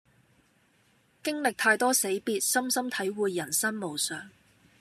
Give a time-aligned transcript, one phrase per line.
[1.21, 4.31] 經歷太多死別深深體會人生無常